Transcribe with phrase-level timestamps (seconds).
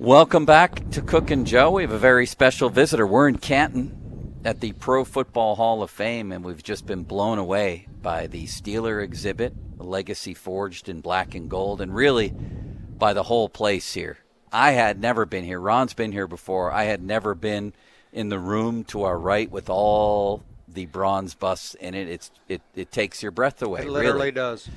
[0.00, 1.72] Welcome back to Cook and Joe.
[1.72, 3.04] We have a very special visitor.
[3.04, 7.36] We're in Canton at the Pro Football Hall of Fame, and we've just been blown
[7.38, 13.12] away by the Steeler exhibit, the legacy forged in black and gold, and really by
[13.12, 14.18] the whole place here.
[14.52, 15.58] I had never been here.
[15.58, 16.70] Ron's been here before.
[16.70, 17.72] I had never been
[18.12, 22.08] in the room to our right with all the bronze busts in it.
[22.08, 23.80] It's it, it takes your breath away.
[23.80, 24.30] It literally really.
[24.30, 24.68] does.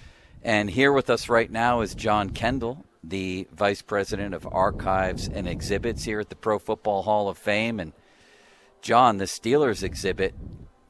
[0.41, 5.47] And here with us right now is John Kendall, the Vice President of Archives and
[5.47, 7.79] Exhibits here at the Pro Football Hall of Fame.
[7.79, 7.93] And
[8.81, 10.35] John, the Steelers exhibit,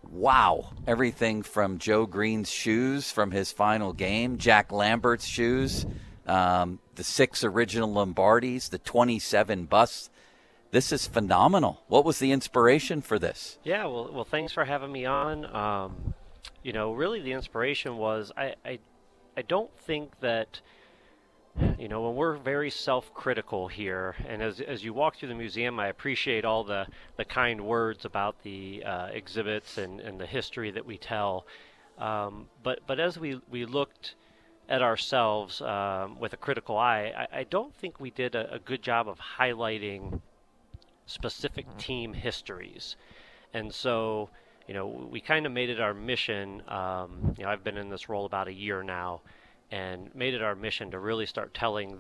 [0.04, 0.72] wow.
[0.86, 5.86] Everything from Joe Greene's shoes from his final game, Jack Lambert's shoes,
[6.28, 10.10] um, the six original Lombardis, the 27 busts.
[10.72, 11.84] This is phenomenal.
[11.88, 13.60] What was the inspiration for this?
[13.64, 15.46] Yeah, well, well, thanks for having me on.
[15.54, 16.14] Um,
[16.64, 18.80] you know, really, the inspiration was I, I,
[19.36, 20.62] I don't think that
[21.78, 25.80] you know, when we're very self-critical here, and as as you walk through the museum,
[25.80, 30.72] I appreciate all the the kind words about the uh, exhibits and and the history
[30.72, 31.46] that we tell.
[31.98, 34.16] Um, but but as we we looked
[34.70, 38.60] at ourselves um, with a critical eye, I, I, don't think we did a, a,
[38.60, 40.22] good job of highlighting
[41.06, 41.78] specific mm-hmm.
[41.78, 42.96] team histories,
[43.54, 44.30] and so.
[44.68, 46.62] You know, we kind of made it our mission.
[46.70, 49.20] Um, you know, I've been in this role about a year now,
[49.72, 52.00] and made it our mission to really start telling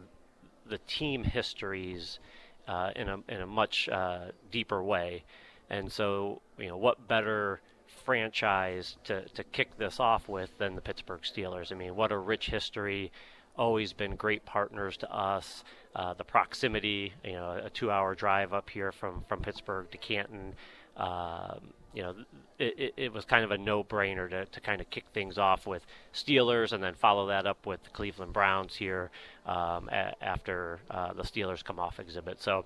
[0.67, 2.19] the team histories
[2.67, 5.23] uh, in a in a much uh, deeper way.
[5.69, 7.61] And so, you know, what better
[8.05, 11.71] franchise to to kick this off with than the Pittsburgh Steelers?
[11.71, 13.11] I mean, what a rich history.
[13.57, 15.63] Always been great partners to us.
[15.95, 20.55] Uh, the proximity, you know, a two-hour drive up here from from Pittsburgh to Canton.
[20.97, 22.15] Um, you know,
[22.57, 25.85] it, it, was kind of a no-brainer to, to kind of kick things off with
[26.13, 29.09] Steelers and then follow that up with the Cleveland Browns here
[29.45, 32.41] um, a, after uh, the Steelers come off exhibit.
[32.41, 32.65] So,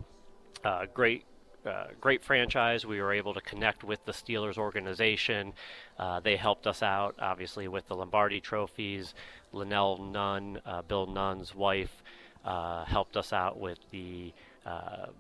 [0.64, 1.26] uh, great.
[1.66, 2.86] Uh, great franchise.
[2.86, 5.54] We were able to connect with the Steelers organization.
[5.98, 9.16] Uh, they helped us out, obviously, with the Lombardi trophies.
[9.52, 12.04] Linnell Nunn, uh, Bill Nunn's wife,
[12.44, 14.32] uh, helped us out with the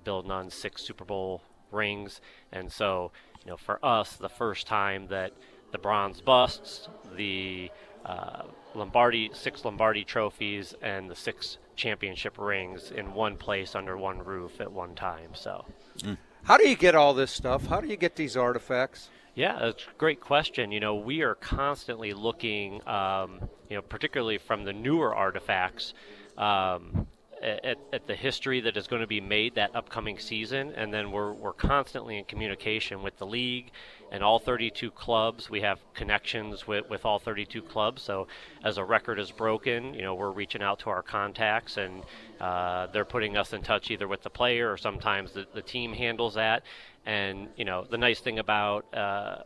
[0.03, 1.41] Bill Nunn's six Super Bowl
[1.71, 2.21] rings.
[2.51, 3.11] And so
[3.45, 5.31] you know, for us, the first time that
[5.71, 7.69] the bronze busts, the
[8.05, 14.19] uh, Lombardi six Lombardi trophies, and the six championship rings in one place under one
[14.19, 15.31] roof at one time.
[15.33, 15.65] So,
[15.99, 16.17] mm.
[16.43, 17.67] how do you get all this stuff?
[17.67, 19.09] How do you get these artifacts?
[19.35, 20.71] Yeah, it's a great question.
[20.71, 25.93] You know, we are constantly looking, um, you know, particularly from the newer artifacts.
[26.37, 27.07] Um,
[27.45, 31.11] at, at, the history that is going to be made that upcoming season, and then
[31.11, 33.71] we're we're constantly in communication with the league
[34.11, 35.49] and all 32 clubs.
[35.49, 38.01] We have connections with, with all 32 clubs.
[38.01, 38.27] So
[38.63, 42.03] as a record is broken, you know, we're reaching out to our contacts and
[42.39, 45.93] uh, they're putting us in touch either with the player or sometimes the, the team
[45.93, 46.63] handles that.
[47.05, 49.43] And you know, the nice thing about uh,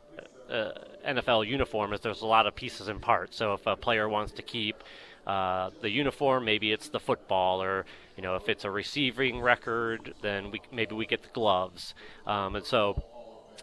[0.50, 0.72] uh,
[1.08, 3.38] NFL uniform is there's a lot of pieces and parts.
[3.38, 4.84] So if a player wants to keep
[5.30, 7.86] uh, the uniform, maybe it's the football, or
[8.18, 11.94] you know, if it's a receiving record, then we maybe we get the gloves.
[12.26, 13.04] Um, and so,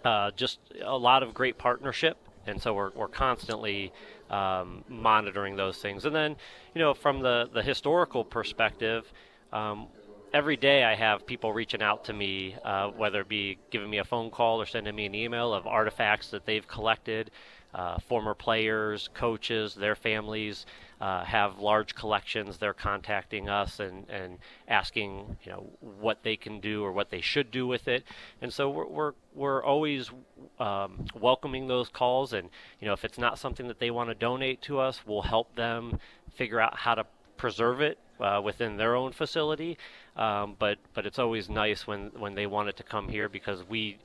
[0.04, 3.92] uh, just a lot of great partnership, and so we're we're constantly
[4.30, 6.04] um, monitoring those things.
[6.04, 6.36] And then,
[6.72, 9.12] you know, from the the historical perspective.
[9.52, 9.88] Um,
[10.32, 13.98] every day I have people reaching out to me, uh, whether it be giving me
[13.98, 17.30] a phone call or sending me an email of artifacts that they've collected
[17.74, 20.66] uh, former players, coaches, their families
[21.00, 22.58] uh, have large collections.
[22.58, 27.20] They're contacting us and, and asking, you know, what they can do or what they
[27.20, 28.04] should do with it.
[28.40, 30.10] And so we're we're, we're always
[30.58, 32.32] um, welcoming those calls.
[32.32, 32.48] And
[32.80, 35.54] you know, if it's not something that they want to donate to us, we'll help
[35.54, 36.00] them
[36.34, 37.04] figure out how to
[37.36, 39.76] preserve it uh, within their own facility.
[40.16, 43.62] Um, but but it's always nice when when they want it to come here because
[43.68, 43.98] we,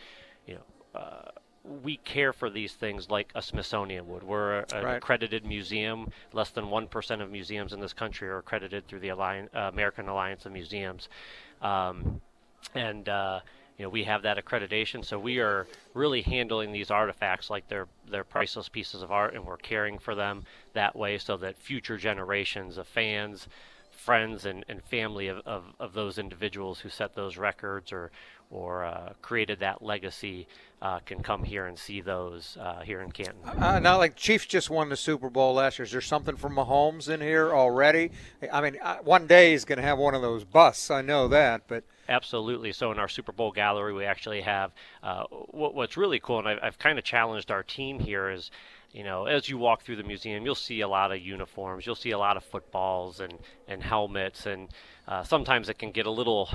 [0.45, 0.99] you know.
[0.99, 1.31] Uh,
[1.63, 4.23] we care for these things like a Smithsonian would.
[4.23, 4.97] We're an right.
[4.97, 6.11] accredited museum.
[6.33, 10.07] Less than 1% of museums in this country are accredited through the Alliance, uh, American
[10.07, 11.07] Alliance of Museums.
[11.61, 12.21] Um,
[12.73, 13.41] and, uh,
[13.77, 17.87] you know, we have that accreditation, so we are really handling these artifacts like they're
[18.09, 20.43] they're priceless pieces of art, and we're caring for them
[20.73, 23.47] that way, so that future generations of fans,
[23.89, 28.11] friends, and, and family of, of, of those individuals who set those records or
[28.51, 30.47] or uh, created that legacy
[30.81, 33.37] uh, can come here and see those uh, here in Canton.
[33.45, 35.85] Uh, now, like Chiefs just won the Super Bowl last year.
[35.85, 38.11] Is there something from Mahomes in here already?
[38.51, 40.89] I mean, uh, one day he's going to have one of those busts.
[40.89, 42.73] I know that, but absolutely.
[42.73, 44.71] So in our Super Bowl gallery, we actually have
[45.03, 48.51] uh, what, what's really cool, and I've, I've kind of challenged our team here is
[48.93, 51.95] you know, as you walk through the museum, you'll see a lot of uniforms, you'll
[51.95, 53.33] see a lot of footballs and,
[53.67, 54.67] and helmets, and
[55.07, 56.49] uh, sometimes it can get a little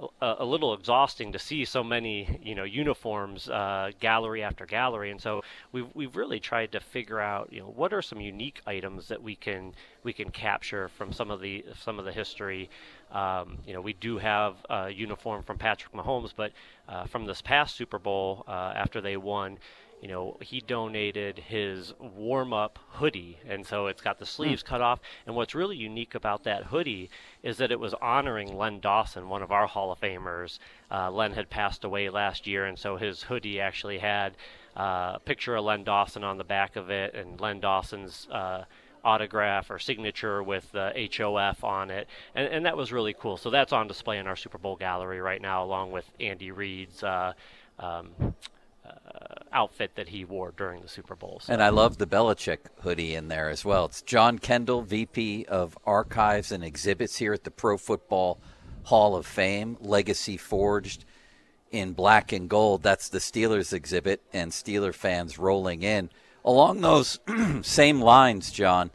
[0.00, 5.10] a, a, little exhausting to see so many you know uniforms uh, gallery after gallery.
[5.10, 5.42] And so
[5.72, 9.22] we've we've really tried to figure out you know what are some unique items that
[9.22, 12.70] we can we can capture from some of the some of the history.
[13.12, 16.52] Um, you know we do have a uniform from Patrick Mahomes but
[16.88, 19.58] uh, from this past Super Bowl uh, after they won
[20.04, 23.38] you know, he donated his warm up hoodie.
[23.48, 24.66] And so it's got the sleeves mm.
[24.66, 25.00] cut off.
[25.26, 27.08] And what's really unique about that hoodie
[27.42, 30.58] is that it was honoring Len Dawson, one of our Hall of Famers.
[30.90, 34.36] Uh, Len had passed away last year, and so his hoodie actually had
[34.76, 38.28] uh, a picture of Len Dawson on the back of it and Len Dawson's.
[38.30, 38.64] Uh,
[39.06, 43.36] autograph or signature with the HOF on it, and, and that was really cool.
[43.36, 47.02] So that's on display in our Super Bowl gallery right now, along with Andy Reid's
[47.02, 47.34] uh,
[47.78, 48.34] um,
[49.54, 51.40] outfit that he wore during the Super Bowl.
[51.42, 51.52] So.
[51.52, 53.86] And I love the Belichick hoodie in there as well.
[53.86, 58.40] It's John Kendall, VP of Archives and Exhibits here at the Pro Football
[58.84, 61.04] Hall of Fame, legacy forged
[61.70, 62.82] in black and gold.
[62.82, 66.10] That's the Steelers exhibit, and Steeler fans rolling in.
[66.44, 67.18] Along those
[67.62, 68.90] same lines, John,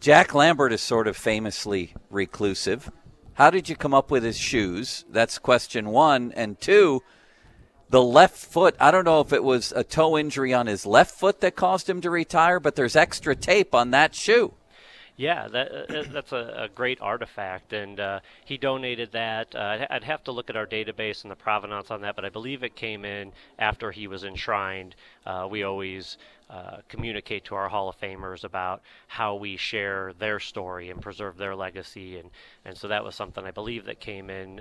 [0.00, 2.90] Jack Lambert is sort of famously reclusive.
[3.34, 5.04] How did you come up with his shoes?
[5.08, 6.32] That's question one.
[6.32, 7.02] And two,
[7.92, 11.14] the left foot, I don't know if it was a toe injury on his left
[11.14, 14.54] foot that caused him to retire, but there's extra tape on that shoe.
[15.14, 19.54] Yeah, that, uh, uh, that's a, a, great artifact, and uh, he donated that.
[19.54, 22.30] Uh, I'd have to look at our database and the provenance on that, but I
[22.30, 24.96] believe it came in after he was enshrined.
[25.26, 26.16] Uh, we always
[26.48, 31.36] uh, communicate to our Hall of Famers about how we share their story and preserve
[31.36, 32.30] their legacy, and,
[32.64, 34.60] and so that was something I believe that came in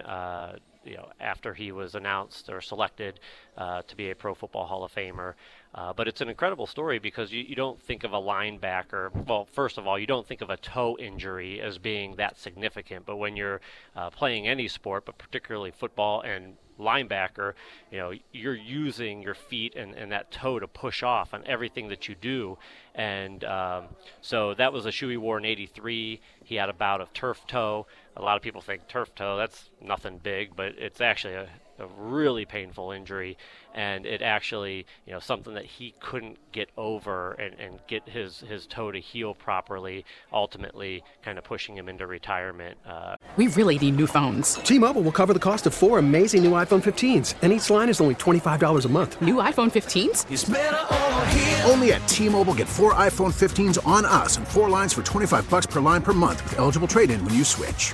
[0.84, 3.20] you know, after he was announced or selected
[3.58, 5.34] uh, to be a Pro Football Hall of Famer.
[5.74, 9.10] Uh, but it's an incredible story because you, you don't think of a linebacker.
[9.26, 13.06] Well, first of all, you don't think of a toe injury as being that significant.
[13.06, 13.62] But when you're
[13.96, 17.54] uh, playing any sport, but particularly football and linebacker,
[17.90, 21.88] you know, you're using your feet and, and that toe to push off on everything
[21.88, 22.58] that you do.
[22.94, 23.86] And um,
[24.20, 26.20] so that was a shoe he wore in 83.
[26.44, 27.88] He had a bout of turf toe.
[28.18, 31.48] A lot of people think turf toe, that's nothing big, but it's actually a,
[31.82, 33.38] a really painful injury,
[33.74, 38.40] and it actually, you know, something that he couldn't get over and, and get his,
[38.42, 42.78] his toe to heal properly, ultimately kind of pushing him into retirement.
[42.86, 44.56] Uh, we really need new phones.
[44.56, 47.90] T Mobile will cover the cost of four amazing new iPhone 15s, and each line
[47.90, 49.22] is only $25 a month.
[49.22, 51.70] New iPhone 15s?
[51.70, 55.50] Only at T Mobile get four iPhone 15s on us and four lines for 25
[55.50, 57.94] bucks per line per month with eligible trade in when you switch.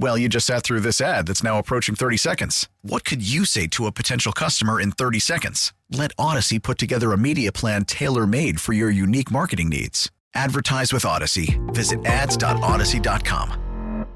[0.00, 2.70] Well, you just sat through this ad that's now approaching 30 seconds.
[2.80, 5.74] What could you say to a potential customer in 30 seconds?
[5.90, 10.10] Let Audacy put together a media plan tailor made for your unique marketing needs.
[10.32, 11.60] Advertise with Audacy.
[11.74, 14.06] Visit ads.audacy.com.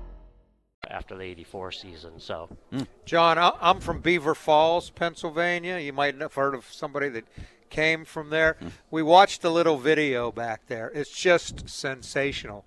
[0.89, 2.13] After the 84 season.
[2.19, 2.85] So, hmm.
[3.05, 5.81] John, I- I'm from Beaver Falls, Pennsylvania.
[5.81, 7.25] You might have heard of somebody that
[7.69, 8.57] came from there.
[8.59, 8.69] Hmm.
[8.91, 10.91] We watched a little video back there.
[10.95, 12.65] It's just sensational.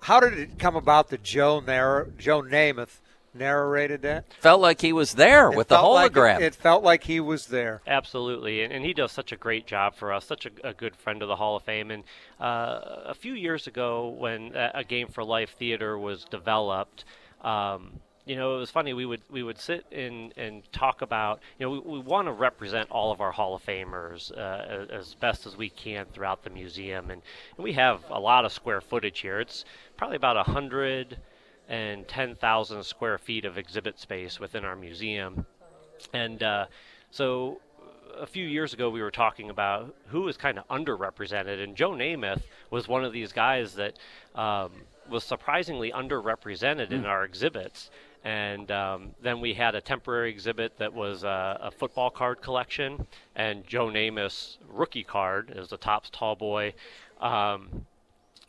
[0.00, 3.00] How did it come about that Joe narr- Joe Namath
[3.34, 4.24] narrated that?
[4.40, 6.40] Felt like he was there It with the felt like it- hologram.
[6.40, 7.82] it felt like he was there.
[7.86, 10.96] Absolutely, and, and he does such a great job for us, such a, a good
[10.96, 11.90] friend of the Hall of Fame.
[11.90, 12.04] And
[12.40, 17.04] uh, a few years ago, when a, a Game for Life theater was developed,
[17.42, 18.92] um, you know, it was funny.
[18.92, 22.32] We would we would sit in and talk about, you know, we, we want to
[22.32, 26.42] represent all of our Hall of Famers uh, as, as best as we can throughout
[26.42, 27.22] the museum, and,
[27.56, 29.38] and we have a lot of square footage here.
[29.40, 29.64] It's
[29.96, 31.18] probably about a hundred
[31.68, 35.46] and ten thousand square feet of exhibit space within our museum.
[36.12, 36.66] And uh,
[37.10, 37.60] so
[38.18, 41.92] a few years ago, we were talking about who was kind of underrepresented, and Joe
[41.92, 43.94] Namath was one of these guys that
[44.34, 44.72] um,
[45.08, 47.90] was surprisingly underrepresented in our exhibits.
[48.26, 53.06] And um, then we had a temporary exhibit that was a football card collection,
[53.36, 56.74] and Joe Namath's rookie card as the Topps Tall Boy
[57.20, 57.86] um,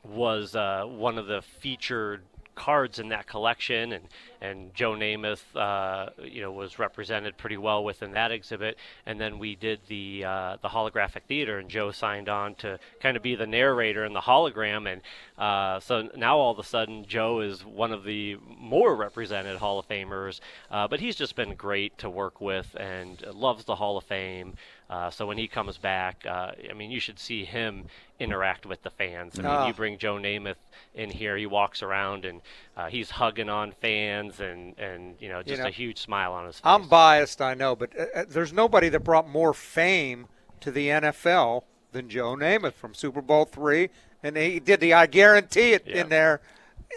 [0.04, 2.24] was uh, one of the featured
[2.58, 4.06] cards in that collection, and
[4.42, 8.78] and Joe Namath, uh, you know, was represented pretty well within that exhibit.
[9.06, 13.16] And then we did the uh, the holographic theater, and Joe signed on to kind
[13.16, 15.02] of be the narrator in the hologram, and
[15.38, 19.80] uh, so now all of a sudden Joe is one of the more represented Hall
[19.80, 20.40] of Famers.
[20.72, 24.56] Uh, but he's just been great to work with, and loves the Hall of Fame.
[24.90, 27.86] Uh, so when he comes back, uh, I mean, you should see him
[28.20, 29.38] interact with the fans.
[29.38, 29.68] I mean, Ah.
[29.68, 30.56] you bring Joe Namath
[30.96, 32.42] in here, he walks around and
[32.78, 36.46] uh, he's hugging on fans and, and you know, just know, a huge smile on
[36.46, 36.62] his face.
[36.64, 40.28] I'm biased, I know, but uh, uh, there's nobody that brought more fame
[40.62, 43.90] to the NFL than Joe Namath from Super Bowl three,
[44.24, 46.02] and he did the I guarantee it Yeah.
[46.02, 46.42] in there.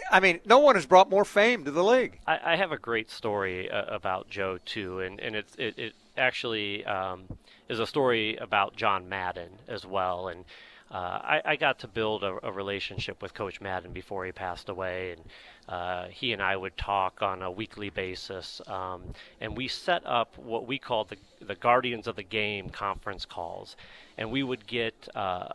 [0.09, 2.19] I mean, no one has brought more fame to the league.
[2.25, 5.93] I, I have a great story uh, about Joe too, and and it's it, it
[6.17, 7.23] actually um,
[7.71, 10.45] is a story about John Madden as well, and.
[10.93, 14.67] Uh, I, I got to build a, a relationship with Coach Madden before he passed
[14.67, 15.21] away, and
[15.69, 18.59] uh, he and I would talk on a weekly basis.
[18.67, 23.23] Um, and we set up what we called the, the Guardians of the Game conference
[23.23, 23.77] calls,
[24.17, 25.53] and we would get uh,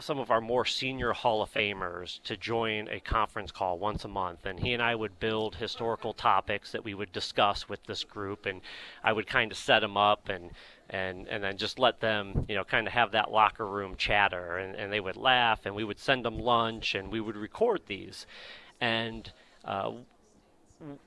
[0.00, 4.08] some of our more senior Hall of Famers to join a conference call once a
[4.08, 8.04] month, and he and I would build historical topics that we would discuss with this
[8.04, 8.60] group, and
[9.04, 10.50] I would kind of set them up and
[10.88, 14.58] and and then just let them, you know, kind of have that locker room chatter,
[14.58, 17.82] and, and they would laugh, and we would send them lunch, and we would record
[17.86, 18.26] these,
[18.80, 19.32] and.
[19.64, 19.92] Uh,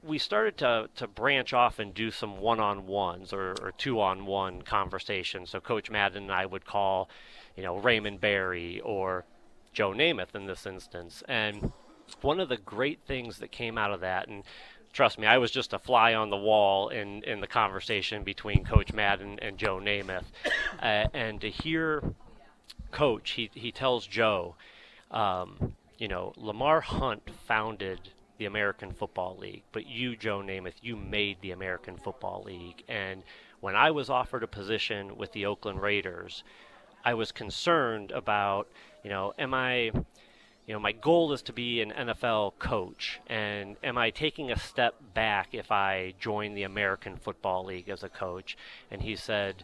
[0.03, 5.49] we started to, to branch off and do some one-on-ones or, or two-on-one conversations.
[5.49, 7.09] So Coach Madden and I would call,
[7.55, 9.25] you know, Raymond Berry or
[9.73, 11.23] Joe Namath in this instance.
[11.27, 11.71] And
[12.21, 14.43] one of the great things that came out of that, and
[14.91, 18.63] trust me, I was just a fly on the wall in, in the conversation between
[18.63, 20.25] Coach Madden and Joe Namath.
[20.81, 22.03] Uh, and to hear
[22.91, 24.55] Coach, he, he tells Joe,
[25.11, 27.99] um, you know, Lamar Hunt founded
[28.37, 32.83] the American Football League, but you, Joe Namath, you made the American Football League.
[32.89, 33.23] And
[33.61, 36.43] when I was offered a position with the Oakland Raiders,
[37.03, 38.67] I was concerned about,
[39.03, 39.91] you know, am I,
[40.65, 44.57] you know, my goal is to be an NFL coach, and am I taking a
[44.57, 48.57] step back if I join the American Football League as a coach?
[48.89, 49.63] And he said,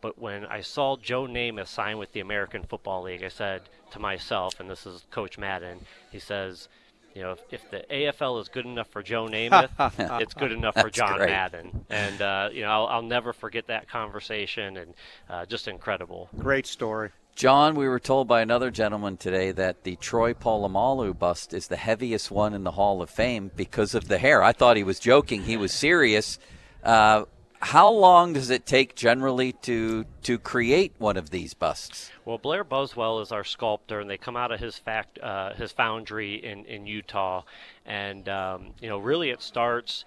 [0.00, 3.98] but when I saw Joe Namath sign with the American Football League, I said to
[3.98, 5.78] myself, and this is Coach Madden,
[6.12, 6.68] he says,
[7.16, 10.74] you know, if, if the AFL is good enough for Joe Namath, it's good enough
[10.74, 11.30] for John great.
[11.30, 11.86] Madden.
[11.88, 14.94] And, uh, you know, I'll, I'll never forget that conversation and
[15.30, 16.28] uh, just incredible.
[16.38, 17.10] Great story.
[17.34, 21.76] John, we were told by another gentleman today that the Troy Polamalu bust is the
[21.76, 24.42] heaviest one in the Hall of Fame because of the hair.
[24.42, 25.42] I thought he was joking.
[25.44, 26.38] He was serious.
[26.84, 27.24] Uh,
[27.60, 32.10] how long does it take generally to to create one of these busts?
[32.24, 35.72] Well, Blair Buswell is our sculptor, and they come out of his fact uh, his
[35.72, 37.42] foundry in in Utah,
[37.84, 40.04] and um, you know really it starts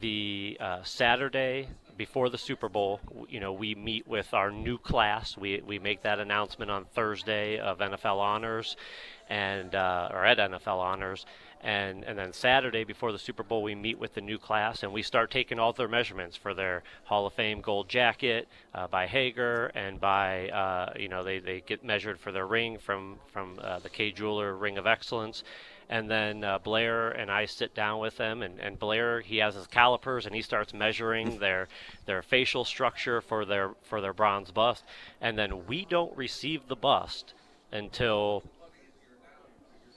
[0.00, 1.68] the uh, Saturday
[2.00, 5.36] before the Super Bowl, you know, we meet with our new class.
[5.36, 8.74] We we make that announcement on Thursday of NFL honors,
[9.28, 11.26] and uh, or at NFL honors,
[11.60, 14.94] and and then Saturday before the Super Bowl, we meet with the new class and
[14.94, 19.06] we start taking all their measurements for their Hall of Fame gold jacket uh, by
[19.06, 23.58] Haggar and by uh, you know they, they get measured for their ring from from
[23.60, 25.44] uh, the Kay Jeweler Ring of Excellence.
[25.90, 29.56] And then uh, Blair and I sit down with them, and, and Blair he has
[29.56, 31.68] his calipers and he starts measuring their
[32.06, 34.84] their facial structure for their for their bronze bust,
[35.20, 37.34] and then we don't receive the bust
[37.72, 38.44] until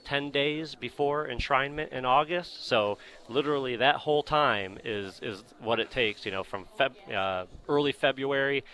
[0.04, 2.66] 10 days before enshrinement in August.
[2.66, 2.98] So
[3.28, 7.92] literally that whole time is is what it takes, you know, from Feb, uh, early
[7.92, 8.64] February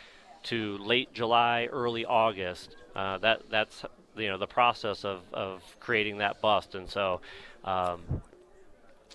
[0.45, 2.77] to late July, early August.
[2.97, 3.85] Uh, that that's
[4.17, 7.21] you know the process of, of creating that bust, and so
[7.65, 8.03] um,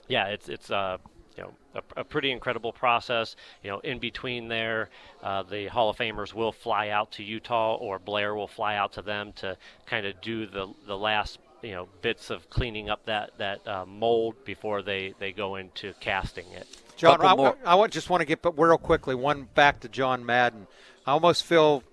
[0.08, 0.98] yeah, it's it's uh,
[1.38, 3.36] you know a, a, pretty incredible process.
[3.64, 4.90] You know, in between there,
[5.24, 8.94] uh, the Hall of Famers will fly out to Utah, or Blair will fly out
[8.94, 13.06] to them to kind of do the the last you know bits of cleaning up
[13.06, 16.68] that that uh, mold before they they go into casting it.
[16.96, 20.68] John, I, I, just want to get but real quickly one back to John Madden.
[21.06, 21.84] I almost feel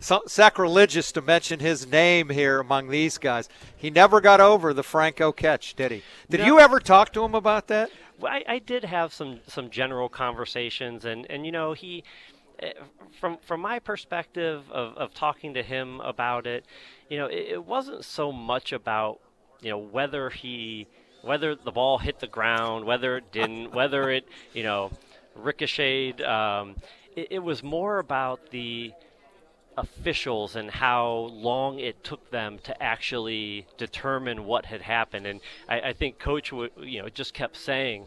[0.00, 3.48] sacrilegious to mention his name here among these guys.
[3.76, 6.02] He never got over the Franco catch, did he?
[6.28, 6.46] Did no.
[6.46, 7.90] you ever talk to him about that?
[8.22, 12.04] I, I did have some some general conversations, and and you know he
[12.60, 12.72] eh,
[13.18, 16.64] from from my perspective of, of talking to him about it,
[17.08, 19.20] you know, it, it wasn't so much about
[19.60, 20.86] you know whether he
[21.22, 24.90] whether the ball hit the ground, whether it didn't, whether it you know
[25.34, 26.22] ricocheted.
[26.22, 26.76] Um,
[27.16, 28.92] it, it was more about the
[29.76, 35.26] officials and how long it took them to actually determine what had happened.
[35.26, 38.06] And I, I think Coach, w- you know, just kept saying,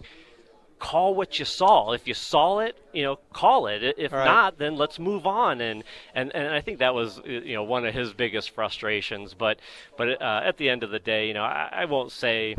[0.80, 1.92] call what you saw.
[1.92, 3.96] If you saw it, you know, call it.
[3.98, 4.26] If right.
[4.26, 5.62] not, then let's move on.
[5.62, 9.34] And, and and I think that was you know one of his biggest frustrations.
[9.34, 9.60] But
[9.98, 12.56] but uh, at the end of the day, you know, I, I won't say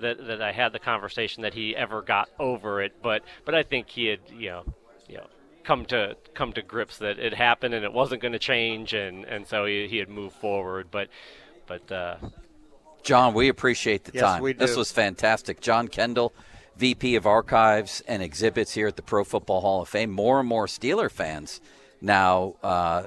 [0.00, 3.02] that that I had the conversation that he ever got over it.
[3.02, 4.74] But but I think he had you know you know
[5.68, 9.26] come to come to grips that it happened and it wasn't going to change, and
[9.26, 10.88] and so he he had moved forward.
[10.90, 11.08] But
[11.66, 11.92] but.
[11.92, 12.16] Uh,
[13.04, 14.42] John, we appreciate the yes, time.
[14.42, 14.58] We do.
[14.58, 15.60] This was fantastic.
[15.60, 16.34] John Kendall,
[16.76, 20.10] VP of Archives and Exhibits here at the Pro Football Hall of Fame.
[20.10, 21.60] More and more Steeler fans
[22.02, 23.04] now uh,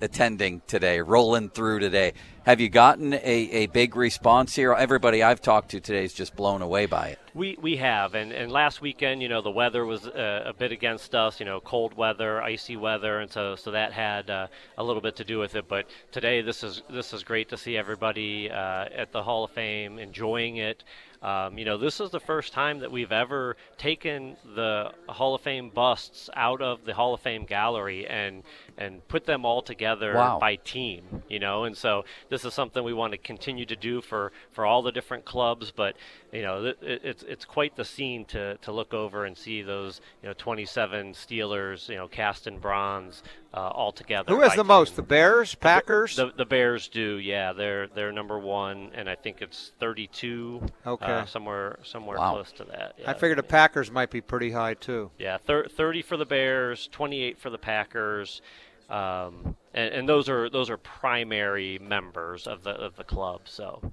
[0.00, 2.14] attending today, rolling through today.
[2.44, 4.72] Have you gotten a, a big response here?
[4.72, 7.21] Everybody I've talked to today is just blown away by it.
[7.34, 10.70] We we have, and, and last weekend, you know, the weather was uh, a bit
[10.70, 11.40] against us.
[11.40, 15.16] You know, cold weather, icy weather, and so so that had uh, a little bit
[15.16, 15.66] to do with it.
[15.66, 19.50] But today, this is this is great to see everybody uh, at the Hall of
[19.50, 20.84] Fame enjoying it.
[21.22, 25.40] Um, you know, this is the first time that we've ever taken the Hall of
[25.40, 28.42] Fame busts out of the Hall of Fame gallery and
[28.76, 30.38] and put them all together wow.
[30.38, 31.22] by team.
[31.28, 34.66] You know, and so this is something we want to continue to do for for
[34.66, 35.70] all the different clubs.
[35.70, 35.96] But
[36.32, 40.00] you know, it, it's it's quite the scene to to look over and see those
[40.22, 43.22] you know 27 Steelers, you know, cast in bronze,
[43.54, 44.34] uh, all together.
[44.34, 44.66] Who has the team.
[44.66, 44.96] most?
[44.96, 46.16] The Bears, Packers.
[46.16, 47.52] The, the, the, Bears do, yeah.
[47.52, 50.62] They're they're number one, and I think it's 32.
[50.86, 52.32] Okay, uh, somewhere somewhere wow.
[52.32, 52.94] close to that.
[52.98, 53.10] Yeah.
[53.10, 55.10] I figured the Packers might be pretty high too.
[55.18, 58.42] Yeah, thir- 30 for the Bears, 28 for the Packers.
[58.90, 63.42] Um, and, and those are those are primary members of the of the club.
[63.44, 63.92] So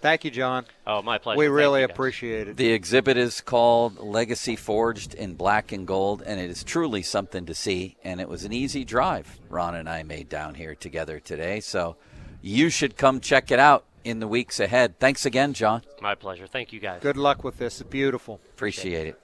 [0.00, 0.66] Thank you, John.
[0.86, 1.38] Oh, my pleasure.
[1.38, 2.56] We really appreciate it.
[2.56, 7.46] The exhibit is called Legacy Forged in Black and Gold, and it is truly something
[7.46, 7.96] to see.
[8.04, 11.60] And it was an easy drive Ron and I made down here together today.
[11.60, 11.96] So
[12.42, 15.00] you should come check it out in the weeks ahead.
[15.00, 15.82] Thanks again, John.
[16.00, 16.46] My pleasure.
[16.46, 17.02] Thank you, guys.
[17.02, 17.80] Good luck with this.
[17.80, 18.40] It's beautiful.
[18.54, 19.20] Appreciate it.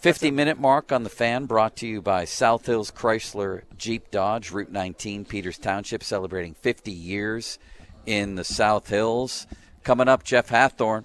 [0.00, 4.50] 50 minute mark on the fan brought to you by South Hills Chrysler Jeep Dodge,
[4.50, 7.58] Route 19, Peters Township, celebrating 50 years
[8.04, 9.46] in the South Hills.
[9.84, 11.04] Coming up, Jeff Hathhorn.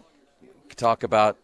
[0.75, 1.37] Talk about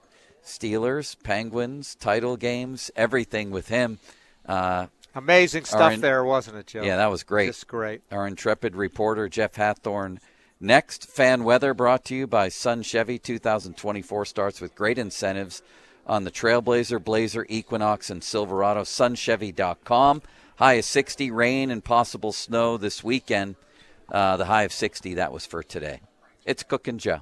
[0.44, 4.00] Steelers, Penguins, title games, everything with him.
[4.46, 6.82] Uh, Amazing stuff in, there, wasn't it, Joe?
[6.84, 7.48] Yeah, that was great.
[7.48, 8.02] Just great.
[8.12, 10.18] Our intrepid reporter, Jeff Hathhorn.
[10.66, 15.62] Next, fan weather brought to you by Sun Chevy 2024 starts with great incentives
[16.08, 18.82] on the Trailblazer, Blazer, Equinox, and Silverado.
[18.82, 20.24] SunChevy.com.
[20.56, 23.58] High of 60, rain and possible snow this weekend.
[24.12, 26.02] Uh, the high of 60, that was for today.
[26.48, 27.22] It's Cook and Joe.